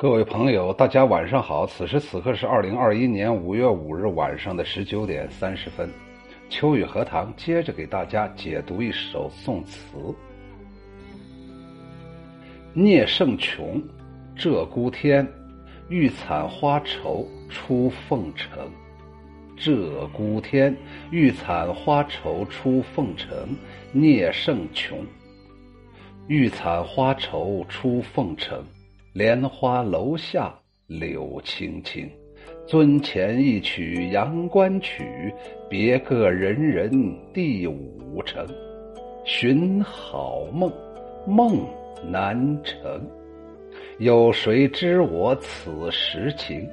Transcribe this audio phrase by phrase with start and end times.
[0.00, 1.66] 各位朋友，大家晚上好！
[1.66, 5.90] 此时此刻是二零二一年五月五日晚上的十九点三十分。
[6.48, 9.98] 秋雨荷塘接着给大家解读一首宋词：
[12.72, 13.82] 聂胜琼，
[14.38, 15.28] 鹧鸪天，
[15.90, 18.70] 玉惨花愁出凤城。
[19.58, 20.74] 鹧鸪天，
[21.10, 23.54] 玉惨花愁出凤城。
[23.92, 25.04] 聂胜琼，
[26.26, 28.64] 玉惨花愁出凤城。
[29.12, 30.54] 莲花楼下
[30.86, 32.08] 柳青青，
[32.64, 35.34] 樽前一曲阳关曲，
[35.68, 36.88] 别个人人
[37.34, 38.46] 第五城。
[39.24, 40.72] 寻好梦，
[41.26, 41.58] 梦
[42.08, 43.04] 难成。
[43.98, 46.64] 有谁知我此时情？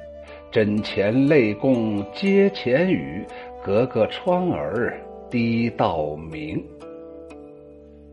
[0.52, 3.26] 枕前泪共阶前雨，
[3.64, 4.96] 隔个窗儿
[5.28, 6.64] 滴到明。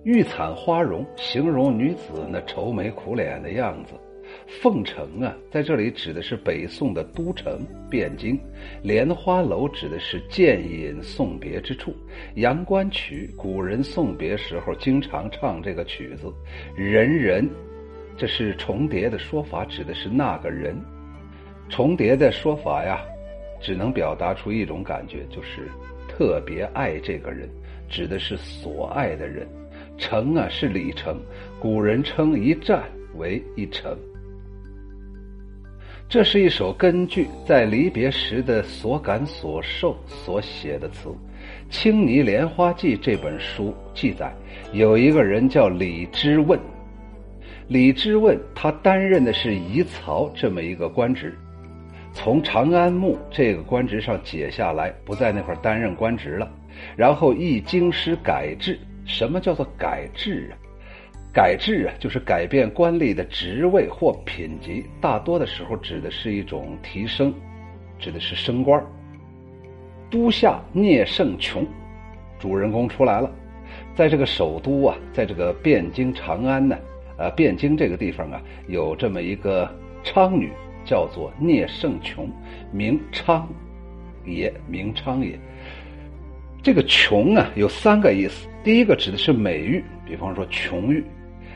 [0.03, 3.93] 玉惨花容，形容女子那愁眉苦脸的样子。
[4.61, 8.37] 凤城啊，在这里指的是北宋的都城汴京；
[8.83, 11.91] 莲花楼指的是渐饮送别之处；
[12.35, 16.31] 阳关曲，古人送别时候经常唱这个曲子。
[16.75, 17.49] 人人，
[18.17, 20.75] 这是重叠的说法，指的是那个人。
[21.69, 23.01] 重叠的说法呀，
[23.59, 25.67] 只能表达出一种感觉，就是
[26.07, 27.49] 特别爱这个人，
[27.89, 29.47] 指的是所爱的人。
[29.97, 31.19] 城啊，是里程，
[31.59, 32.83] 古人称一站
[33.17, 33.97] 为一城。
[36.07, 41.09] 这是一首根据在离别时的所感所受所写的词，
[41.69, 44.31] 《青泥莲花记》这本书记载，
[44.71, 46.59] 有一个人叫李之问。
[47.67, 51.35] 李之问他担任的是仪曹这么一个官职，
[52.13, 56.49] 从长安墓这个官职上解下来，不在那块担任官职了，
[56.95, 58.79] 然后译京师改制。
[59.05, 60.53] 什么叫做改制啊？
[61.35, 67.33] 改制啊，就是改变官吏的职位或品级，大多的时候指的是一种提升，
[67.99, 68.81] 指的是升官。
[70.09, 71.67] 都下聂胜琼，
[72.39, 73.29] 主人公出来了，
[73.93, 76.77] 在这个首都啊，在这个汴京长安呢，
[77.17, 79.69] 呃，汴京这个地方啊，有这么一个
[80.05, 80.53] 娼女，
[80.85, 82.31] 叫做聂胜琼，
[82.71, 83.45] 名昌
[84.23, 85.37] 也，名昌也。
[86.63, 91.03] 这个琼啊，有三个意思，第一个指的是美玉，比方说琼玉。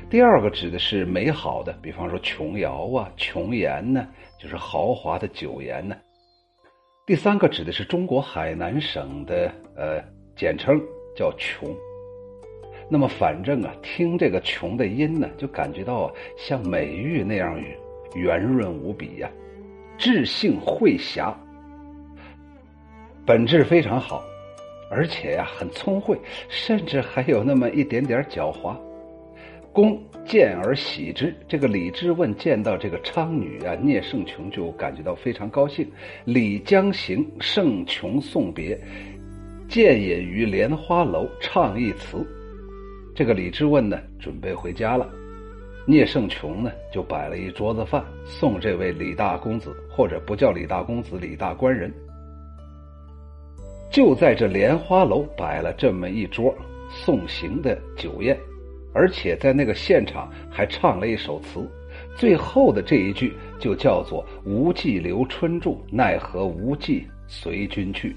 [0.09, 4.07] 第二个指的是美好的，比方说琼瑶啊、琼岩呢，
[4.39, 5.95] 就是豪华的酒颜呢。
[7.05, 10.03] 第三个指的是中国海南省的呃
[10.35, 10.81] 简称
[11.15, 11.75] 叫琼。
[12.89, 17.61] 那么反正啊，听这个琼的音呢，就感觉到啊，像美玉那样
[18.15, 19.29] 圆润无比呀，
[19.95, 21.39] 质性慧狭，
[23.27, 24.23] 本质非常好，
[24.89, 28.75] 而且呀很聪慧，甚至还有那么一点点狡猾。
[29.73, 35.89] 公见而喜之，这个李之问见到这个昌女啊，聂胜琼就感觉到非常高兴。
[36.25, 38.79] 李将行，胜琼送别，
[39.67, 42.25] 见饮于莲花楼，唱一词。
[43.15, 45.09] 这个李之问呢，准备回家了。
[45.85, 51.91] 聂胜琼呢，就摆了一桌子饭送这位李大公子，或者不叫李大公子，李大官人。
[53.91, 56.53] 就在这莲花楼摆了这么一桌
[56.91, 58.37] 送行的酒宴。
[58.93, 61.67] 而且在那个现场还唱了一首词，
[62.15, 68.15] 最后的这一句就叫做“无计留春住，奈何无计随君去”。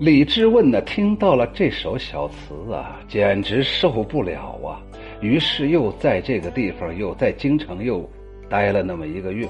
[0.00, 4.82] 李之问呢，听到了这首小词啊，简直受不了啊！
[5.20, 8.08] 于是又在这个地方，又在京城又
[8.48, 9.48] 待了那么一个月，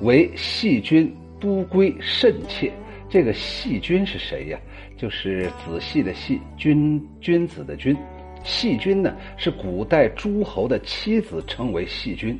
[0.00, 2.72] 为细君都归甚切。
[3.10, 4.58] 这个细君是谁呀？
[4.96, 7.96] 就是仔细的细君君子的君，
[8.44, 12.38] 细君呢是古代诸侯的妻子，称为细君。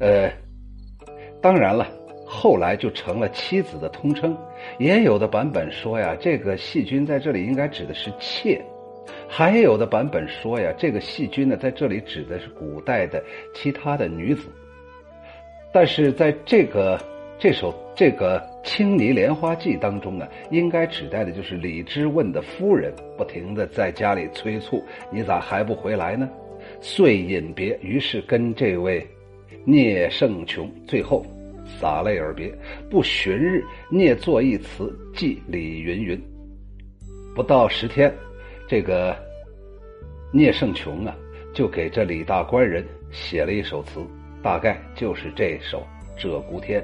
[0.00, 0.28] 呃，
[1.40, 1.86] 当然了，
[2.26, 4.36] 后来就成了妻子的通称。
[4.78, 8.60] 也有的版本说呀，这个细君在这里应该指的是妾；
[9.28, 13.22] 还有的版本说呀，这个细君呢在这里指的是古代的
[13.54, 14.48] 其他的女子。
[15.72, 16.98] 但是在这个。
[17.42, 24.80] 这首这个《青泥莲花记》当中啊，应该指代的就是李之问的夫人，不停的在家里催促
[25.10, 26.30] ：“你咋还不回来呢？”
[26.80, 29.04] 遂隐别，于是跟这位
[29.64, 31.26] 聂胜琼最后
[31.66, 32.48] 洒泪而别。
[32.88, 33.60] 不旬日，
[33.90, 36.22] 聂作一词寄李云云。
[37.34, 38.14] 不到十天，
[38.68, 39.16] 这个
[40.32, 41.12] 聂胜琼啊，
[41.52, 44.00] 就给这李大官人写了一首词，
[44.44, 45.84] 大概就是这首
[46.20, 46.80] 《鹧鸪天》。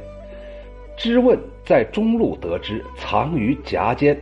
[0.99, 4.21] 知问在中路得知，藏于夹间。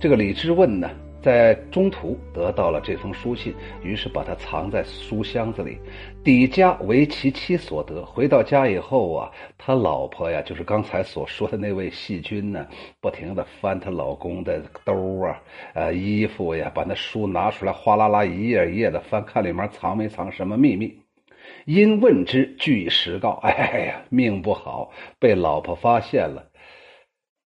[0.00, 0.90] 这个李之问呢，
[1.22, 5.78] 在中途得到了这封书信，于是把它藏在书箱子里，
[6.24, 8.04] 抵家为其妻所得。
[8.04, 12.66] 回到家以后啊，他老婆呀，就是刚才所说的那位细菌呢，
[13.00, 15.40] 不停的翻她老公的兜啊、
[15.72, 20.92] 呃衣服呀，把那书拿出来，哗啦啦一页一页的翻，看里面藏没藏什么秘密。
[21.66, 23.40] 因问之，据实告。
[23.42, 26.50] 哎呀，命不好，被老婆发现了。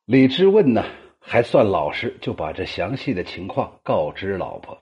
[0.07, 0.85] 李之问呢？
[1.27, 4.79] 还算老实，就把这详细的情况告知老婆。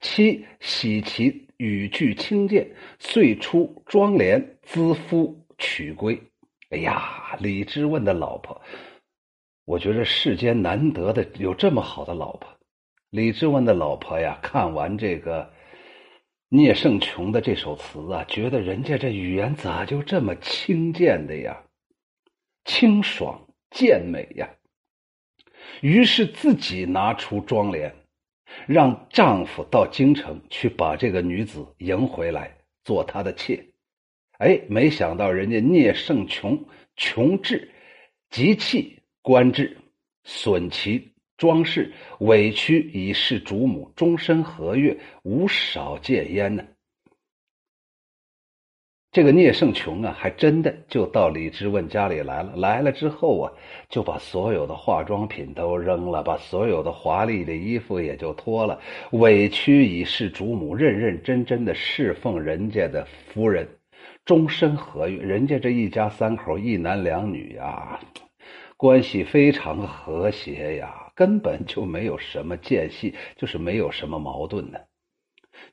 [0.00, 2.68] 妻喜其语句轻贱，
[2.98, 6.20] 遂出庄帘，资夫取归。
[6.68, 8.60] 哎呀，李之问的老婆，
[9.64, 12.50] 我觉得世间难得的有这么好的老婆。
[13.08, 15.50] 李之问的老婆呀，看完这个
[16.50, 21.62] 聂胜琼的这首词啊，觉得人家这语言咋就这么轻贱的呀？
[22.64, 24.48] 清爽健美呀！
[25.82, 27.94] 于是自己拿出妆帘，
[28.66, 33.62] 让丈夫到京城去把这个女子迎回来做他的妾。
[34.38, 36.64] 哎，没想到人家聂胜琼
[36.96, 37.70] 穷志
[38.30, 39.76] 急气官至，
[40.24, 46.62] 损其装饰，委屈以示主母，终身和悦，无少戒焉呢。
[49.10, 52.54] 这个聂胜琼啊，还真的就到李之问家里来了。
[52.56, 53.52] 来了之后啊，
[53.88, 58.78] 就把所有的化妆品都扔了，把所有的华丽的衣服也就脱了，
[59.12, 63.66] 委屈以示主母，认认真真的侍奉人家的夫人，
[64.26, 65.16] 终身和悦。
[65.22, 67.98] 人家这一家三口，一男两女呀，
[68.76, 74.86] 关系非常和谐呀，根本就没有什么间隙，就是没有什么矛盾的。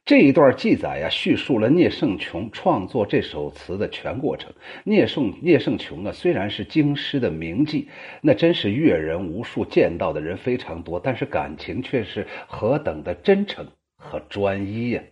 [0.03, 4.51] 这一段记载呀，叙述了聂胜琼创作这首词的全过程。
[4.83, 7.86] 聂胜聂胜琼啊，虽然是京师的名妓，
[8.21, 15.03] 那真是阅人无数，见到的人非常多，但是感情却是何等的真诚和专一呀！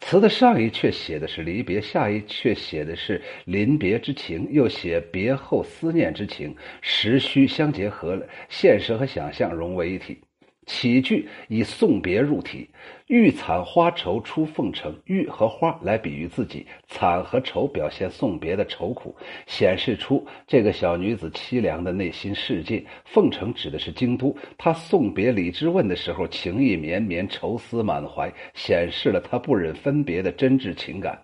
[0.00, 10.18] 词的上一阙写的是离别，下一阙写的是临别之情，又写别后思念之情，时虚相结合了，现实和想象融为一体。
[10.66, 12.70] 起句以送别入体，
[13.08, 19.14] 玉惨花愁出凤城，玉和花来比喻自己，惨和愁表现送别的愁苦，
[19.46, 22.84] 显示出这个小女子凄凉的内心世界。
[23.04, 31.20] 凤城指的是京都，她送别李之问的时候，情意绵绵，愁思满怀，显示了她不忍分别的真挚情感。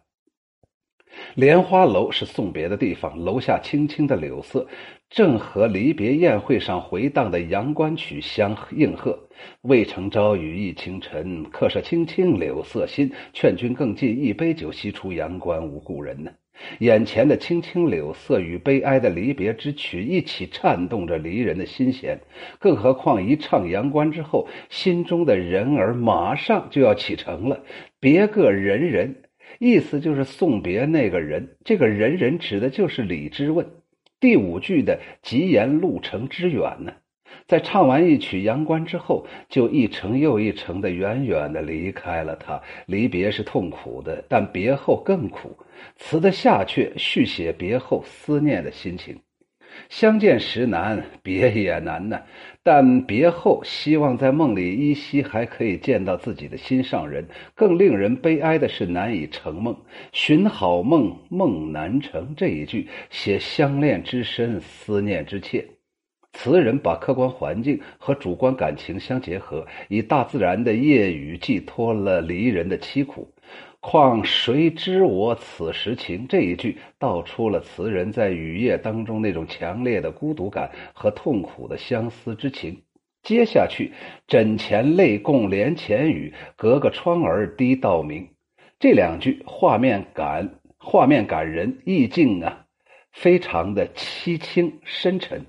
[1.35, 4.67] 莲花楼是送别的地方，楼下青青的柳色，
[5.10, 9.19] 正和离别宴会上回荡的阳关曲相应和。
[9.62, 13.10] 渭城朝雨浥轻尘，客舍青青柳色新。
[13.32, 16.31] 劝君更尽一杯酒，西出阳关无故人呢。
[16.81, 22.19] 眼前的青青柳色与悲哀的离别之曲一起颤动着离人的心弦。
[22.58, 27.62] 更何况一唱阳关之后，心中的人儿马上就要启程了。
[27.99, 29.22] 别个人人。
[29.61, 33.66] 意思就是送别那个人，这个人人指的就是李之问。
[34.20, 36.92] 第五句的极言路程之远呢，
[37.46, 42.60] 在唱完一曲阳关之后，就一程又一程的远远的离开了他。
[42.86, 45.56] 离别是痛苦的，但别后更苦。
[45.96, 49.16] 词的下阙续写别后思念的心情。
[49.88, 52.20] 相见时难，别也难呢。
[52.62, 57.26] 但别后，希望在梦里依稀还可以见到自己的心上人。
[57.54, 59.76] 更令人悲哀的是，难以成梦，
[60.12, 62.35] 寻好梦，梦难成。
[62.37, 65.66] 这一句写相恋之深，思念之切。
[66.35, 73.32] 词人把客观环境和主观感情相结合，以大自然的夜雨寄托了离人的凄苦。
[73.80, 76.26] 况谁知我此时情？
[76.28, 82.82] 这一句道出了词人在雨夜当中那种强烈的孤独感和痛苦的相思之情。
[83.23, 83.92] 接下去，
[84.26, 88.28] 枕前泪共帘前雨，隔个窗儿滴到明。
[88.80, 92.66] 这两句画面感，画面感人，意境啊，
[93.12, 95.47] 非常的凄清深沉。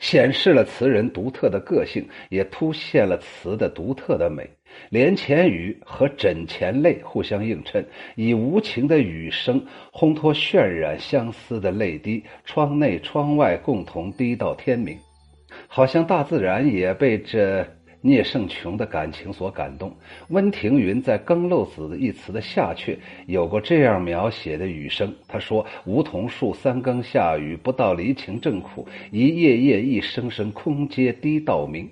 [0.00, 4.50] 显示了词人独特的个性，也凸显了词的独特的美。
[4.90, 14.96] 帘前雨和枕前泪互相映衬，以无情的雨声烘托渲染相思的泪滴，窗内窗外共同滴到天明，
[15.66, 17.66] 好像大自然也被这。
[18.00, 19.92] 聂胜琼的感情所感动。
[20.28, 31.90] 温庭筠在《更漏子》一词的下阙有过这样描写的雨声，他说：“梧桐树三更下雨，不到离情正苦，一夜夜一声声，空阶滴到明。”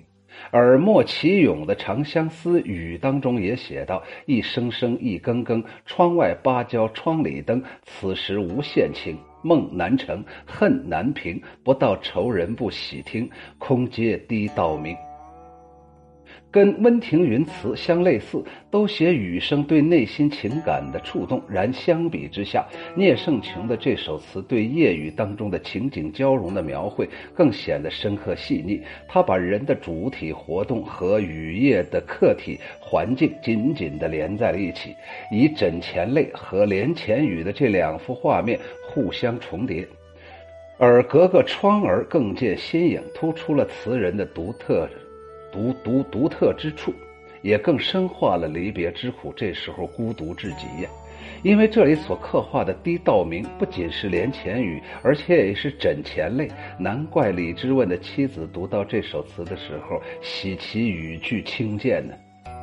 [0.51, 14.95] 而莫其勇的《长相思》语当中也写到：“一声声，一更更，窗外芭蕉窗里灯，此时无限情，梦难成，恨难平，不到愁人不喜听，空阶滴到明。”
[16.57, 21.39] 跟温庭筠词相类似，都写雨声对内心情感的触动。
[21.47, 28.81] 然相比之下，聂胜琼的这首词对夜雨当中的情景交融的描绘更显得深刻细腻。
[29.07, 34.95] 他把人的主体活动和雨夜的客体环境紧紧地连在了一起，
[35.31, 38.59] 以枕前泪和帘前雨的这两幅画面
[38.89, 39.87] 互相重叠，
[40.79, 44.89] 而隔个窗儿更见新颖，突出了词人的独特。
[45.57, 46.93] 独独独特之处，
[47.41, 49.33] 也更深化了离别之苦。
[49.35, 50.89] 这时候孤独至极呀，
[51.41, 56.47] 因为这里所刻画的低道明不仅是连前语，而且也是枕前泪。
[56.77, 62.13] 难怪李之问的妻子读到这首词的时候，喜其语句清贱呢。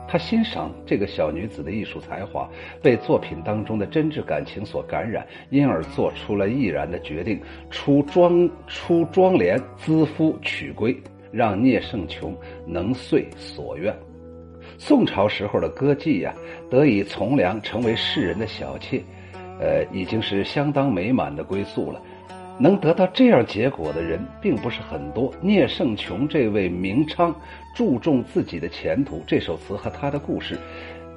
[0.06, 2.48] 他欣赏这个小女子的艺术才华，
[2.80, 10.96] 被作品当中的真挚感情所感染，因而做出了毅然的决定，出庄出庄帘，资夫娶归。
[11.34, 12.36] 让聂胜琼
[12.66, 13.94] 能遂所愿。
[14.78, 16.32] 宋朝时候的歌妓呀，
[16.70, 19.02] 得以从良，成为世人的小妾，
[19.60, 22.00] 呃，已经是相当美满的归宿了。
[22.58, 25.34] 能得到这样结果的人并不是很多。
[25.40, 27.34] 聂胜琼这位名娼
[27.74, 30.56] 注重自己的前途，这首词和他的故事，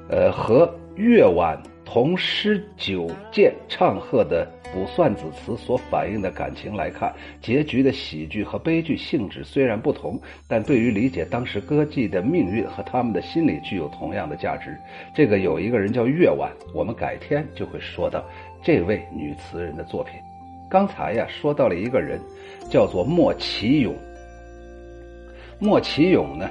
[0.09, 1.61] 呃，和乐婉。
[1.89, 14.77] 同诗九剑唱和的《卜算子》词所反映的感情来看，结局的喜剧和悲剧性质虽然不同，但对于理解当时歌妓的命运和他们的心理具有同样的价值。
[15.15, 18.23] 这个有一个人叫月婉，我们改天就会说到
[18.63, 20.13] 这位女词人的作品。
[20.69, 22.19] 刚才呀说到了一个人，
[22.69, 23.95] 叫做莫其勇。
[25.59, 26.49] 莫其勇呢？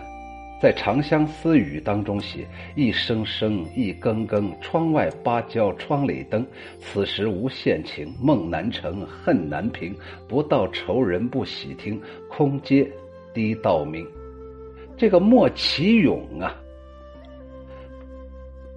[0.59, 6.47] 在《长相思语》当中写：“一声声，一更更，窗外芭蕉窗里灯。
[6.81, 9.95] 此时无限情，梦难成，恨难平。
[10.27, 12.91] 不到愁人不喜听，空阶
[13.35, 14.07] 低道明。”
[14.97, 16.57] 这个莫其勇啊，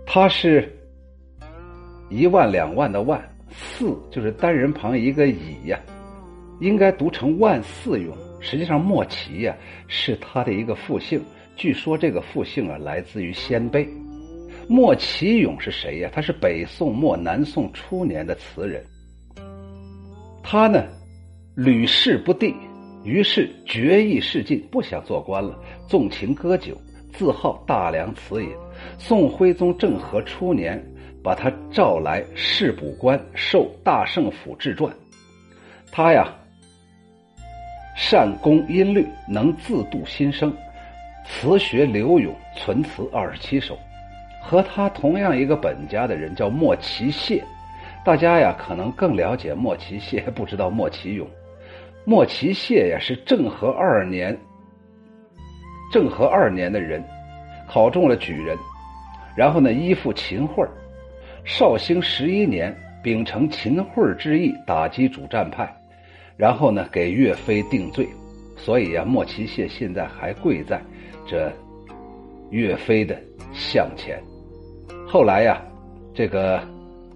[0.06, 0.70] 他是
[2.10, 5.80] 一万两万的万，四就是单人旁一个乙呀，
[6.60, 8.14] 应该读成万四勇。
[8.42, 9.56] 实际上，莫其呀
[9.88, 11.22] 是他的一个复姓。
[11.60, 13.86] 据说这个复姓啊，来自于鲜卑。
[14.70, 16.10] 莫其勇是谁呀？
[16.14, 18.82] 他是北宋末南宋初年的词人。
[20.42, 20.88] 他呢，
[21.56, 22.56] 屡试不第，
[23.04, 26.78] 于是决意仕进，不想做官了，纵情歌酒，
[27.12, 28.50] 自号大梁词也。
[28.98, 30.82] 宋徽宗政和初年，
[31.22, 34.90] 把他召来侍补官，授大圣府制传。
[35.92, 36.34] 他呀，
[37.98, 40.56] 善攻音律，能自度心声。
[41.30, 43.78] 词学刘永存词二十七首，
[44.42, 47.42] 和他同样一个本家的人叫莫其谢，
[48.04, 51.26] 大家呀可能更了解莫其谢，不知道莫其勇。
[52.04, 54.38] 莫其谢呀是政和二年，
[55.94, 57.02] 政和二年的人，
[57.68, 58.58] 考中了举人，
[59.36, 60.68] 然后呢依附秦桧
[61.46, 65.72] 绍兴十一年秉承秦桧之意打击主战派，
[66.36, 68.10] 然后呢给岳飞定罪，
[68.58, 70.82] 所以呀莫其谢现在还跪在。
[71.30, 71.54] 这
[72.50, 73.16] 岳飞的
[73.54, 74.20] 向前，
[75.08, 75.62] 后来呀，
[76.12, 76.60] 这个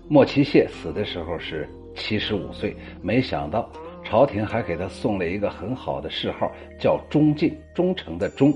[0.08, 3.68] 莫其谢死的时候是七十五岁，没想到
[4.04, 8.54] 朝廷还给他送了一个很好的谥号，叫忠敬，忠诚的忠，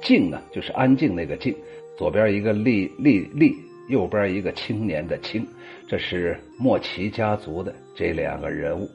[0.00, 1.52] 敬呢就是安静那个静，
[1.98, 3.52] 左边一个立立立，
[3.88, 5.44] 右边一个青年的青，
[5.88, 8.88] 这是莫其家族的这两个人物。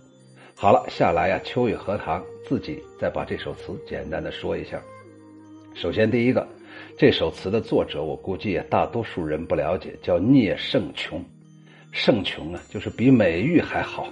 [0.55, 4.81] 好了，下来呀，秋雨荷塘自己再把这首词简单的说一下。
[5.75, 6.45] 首先，第一个，
[6.97, 11.23] 这首词的作者，我估计大多数人不了解，叫聂胜琼。
[11.91, 14.07] 胜琼啊，就是比美玉还好。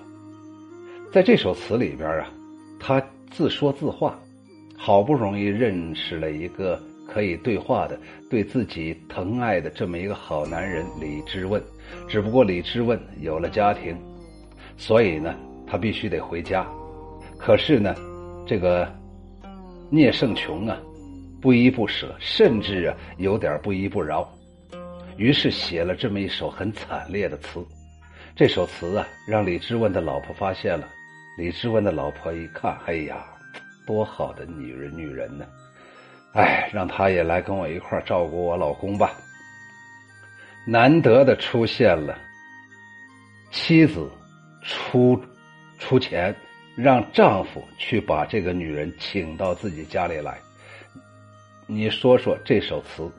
[1.12, 2.32] 在这首词里边啊，
[2.80, 4.18] 他自说自话，
[4.78, 8.00] 好不容易认识了一个可以对话的、
[8.30, 11.62] 对自己疼爱的这么一个好男人李之问。
[12.08, 13.98] 只不过李之问有了家庭，
[14.78, 15.36] 所以呢，
[15.68, 16.66] 他必须得回家。
[17.38, 17.94] 可是呢，
[18.46, 18.88] 这个
[19.90, 20.80] 聂胜琼啊。
[21.42, 24.28] 不依不舍，甚至啊有点不依不饶，
[25.18, 27.66] 于是写了这么一首很惨烈的词。
[28.36, 30.88] 这首词啊，让李之问的老婆发现了。
[31.38, 33.24] 李之问的老婆一看，哎呀，
[33.86, 35.46] 多好的女人，女人呢！
[36.34, 39.12] 哎，让她也来跟我一块照顾我老公吧。
[40.66, 42.18] 难得的出现了
[43.52, 44.12] 妻子
[44.62, 45.20] 出
[45.80, 46.36] 出钱，
[46.76, 50.38] 让丈夫去把这个女人请到自己家里来。
[51.70, 53.12] 你说说这首词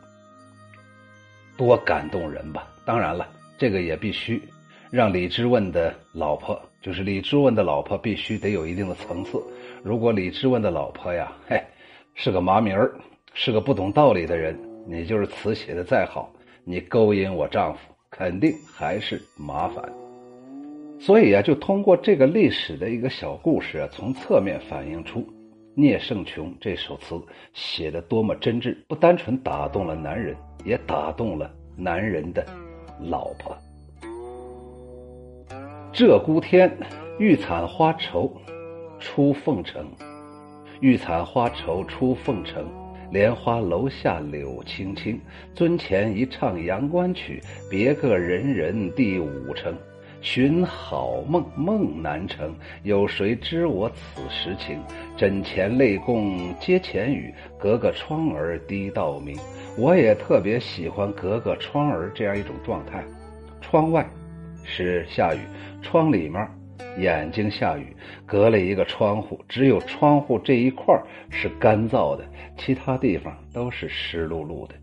[1.55, 2.67] 多感动人吧？
[2.87, 3.29] 当然了，
[3.59, 4.43] 这个也必须
[4.91, 9.39] 让李之问的老婆，就是李之问的老婆，必须得有一定的层次。
[9.83, 11.63] 如果李之问的老婆呀，嘿，
[12.15, 12.95] 是个麻名儿，
[13.35, 16.33] 是个不懂道理的人，你就是词写的再好，
[16.65, 19.85] 你勾引我丈夫，肯定还是麻烦。
[20.99, 25.23] 所以啊，就通过这个历史的一个小故事啊，从侧面反映出
[25.81, 27.17] 聂胜琼这首词
[27.55, 32.45] 写的多么真挚，不单纯打动了男人，也打动了男人的
[33.09, 33.57] 老婆。
[35.93, 36.77] 鹧鸪天，
[37.21, 38.29] 玉惨花愁
[38.99, 39.87] 出凤城。
[40.81, 42.67] 玉惨花愁出凤城，
[43.13, 45.21] 莲花楼下柳青青。
[45.55, 49.73] 尊前一唱阳关曲，别个人人第五城。
[50.21, 54.81] 寻好梦梦难成，有谁知我此时情？
[55.17, 59.37] 枕前泪共阶前语，隔个窗儿滴到明。
[59.77, 63.05] 我也特别喜欢隔个窗儿这样一种状态，
[63.61, 64.07] 窗外
[64.65, 65.39] 是下雨，
[65.83, 66.47] 窗里面。
[66.97, 67.95] 眼睛下雨，
[68.27, 72.25] 隔了一个窗户，只有窗户这一块是干燥的，
[72.57, 74.75] 其他地方都是湿漉漉的。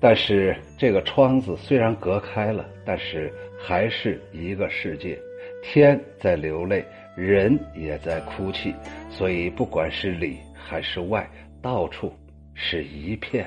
[0.00, 3.30] 但是这个窗子虽然隔开了，但是
[3.64, 5.18] 还是一个世界。
[5.62, 6.84] 天在流泪，
[7.16, 8.74] 人也在哭泣，
[9.10, 11.28] 所以不管是里还是外，
[11.60, 12.12] 到处
[12.54, 13.46] 是一片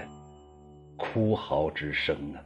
[0.95, 2.44] 哭嚎之声啊。